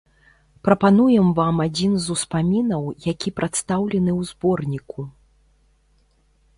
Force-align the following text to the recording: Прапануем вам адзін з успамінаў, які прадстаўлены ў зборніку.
Прапануем 0.67 1.27
вам 1.39 1.55
адзін 1.65 1.93
з 2.07 2.09
успамінаў, 2.15 2.83
які 3.11 3.29
прадстаўлены 3.43 4.11
ў 4.19 4.35
зборніку. 4.35 5.01